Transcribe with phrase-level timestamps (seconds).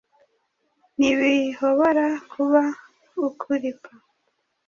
[0.97, 2.63] Ntibihobora kuba
[3.27, 3.91] ukuripa